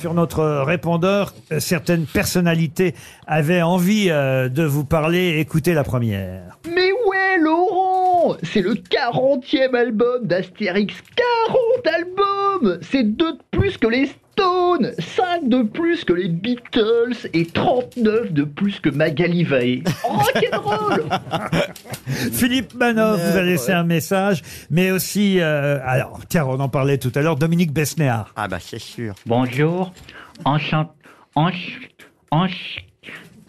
[0.00, 2.94] Sur notre répondeur, euh, certaines personnalités
[3.26, 5.36] avaient envie euh, de vous parler.
[5.40, 6.58] Écoutez la première.
[6.74, 10.94] Mais ouais, Laurent C'est le 40e album d'Astérix.
[11.46, 12.09] 40 albums
[12.82, 18.32] C'est deux de plus que les Stones, 5 de plus que les Beatles et 39
[18.32, 19.82] de plus que Magali Vaé.
[20.02, 21.04] Rock'n'roll
[22.32, 26.98] Philippe Manoff vous a laissé un message, mais aussi, euh, alors, tiens, on en parlait
[26.98, 28.32] tout à l'heure, Dominique Besnéard.
[28.36, 29.14] Ah bah c'est sûr.
[29.26, 29.92] Bonjour,
[30.44, 30.90] enchanté,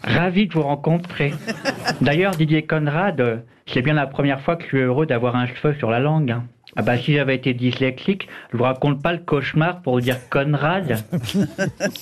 [0.02, 1.32] ravi de vous rencontrer.
[2.00, 5.74] D'ailleurs, Didier Conrad, c'est bien la première fois que je suis heureux d'avoir un cheveu
[5.78, 6.30] sur la langue.
[6.32, 6.44] hein.
[6.74, 11.04] Ah bah si j'avais été dyslexique, je vous raconte pas le cauchemar pour dire Conrad.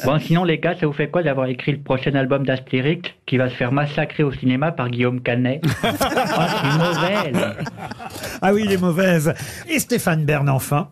[0.05, 3.37] Bon sinon les gars, ça vous fait quoi d'avoir écrit le prochain album d'Astérix qui
[3.37, 7.55] va se faire massacrer au cinéma par Guillaume Canet Ah, c'est mauvaise.
[8.41, 9.35] Ah oui, les mauvaises.
[9.69, 10.91] Et Stéphane Bern, enfin.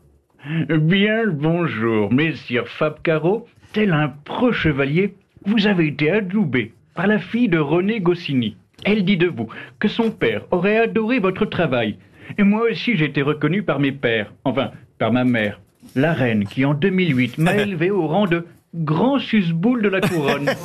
[0.68, 3.46] Bien le bonjour, messire Fab Caro.
[3.72, 8.56] Tel un pro chevalier, vous avez été adoubé par la fille de René Goscinny.
[8.84, 11.96] Elle dit de vous que son père aurait adoré votre travail.
[12.36, 15.60] Et moi aussi j'ai été reconnu par mes pères, enfin par ma mère,
[15.94, 20.50] la reine qui en 2008 m'a élevé au rang de grand susboule de la couronne.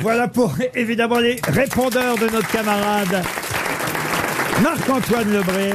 [0.00, 3.24] Voilà pour, évidemment, les répondeurs de notre camarade
[4.62, 5.70] Marc-Antoine Lebré.